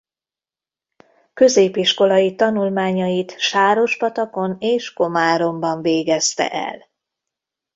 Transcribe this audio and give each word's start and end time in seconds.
Középiskolai 1.33 2.35
tanulmányait 2.35 3.39
Sárospatakon 3.39 4.55
és 4.59 4.93
Komáromban 4.93 5.81
végezte 5.81 6.47
el. 6.49 6.89